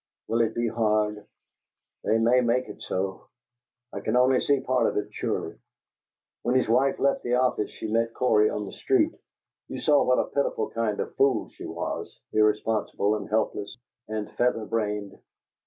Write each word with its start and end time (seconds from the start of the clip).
"Will 0.27 0.41
it 0.41 0.55
be 0.55 0.67
hard?" 0.67 1.27
"They 2.03 2.17
may 2.17 2.41
make 2.41 2.67
it 2.67 2.81
so. 2.81 3.27
I 3.93 3.99
can 3.99 4.15
only 4.17 4.41
see 4.41 4.59
part 4.59 4.87
of 4.87 4.97
it 4.97 5.13
surely. 5.13 5.59
When 6.41 6.55
his 6.55 6.67
wife 6.67 6.97
left 6.97 7.21
the 7.21 7.35
office, 7.35 7.69
she 7.69 7.85
met 7.85 8.15
Cory 8.15 8.49
on 8.49 8.65
the 8.65 8.73
street. 8.73 9.13
You 9.67 9.77
saw 9.79 10.03
what 10.03 10.17
a 10.17 10.23
pitiful 10.31 10.71
kind 10.71 10.99
of 10.99 11.15
fool 11.17 11.49
she 11.49 11.67
was, 11.67 12.19
irresponsible 12.33 13.13
and 13.15 13.29
helpless 13.29 13.77
and 14.07 14.31
feather 14.31 14.65
brained. 14.65 15.19